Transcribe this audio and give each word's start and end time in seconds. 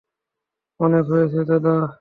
অনেক 0.79 1.03
হয়েছে 1.11 1.39
দাদা! 1.49 1.73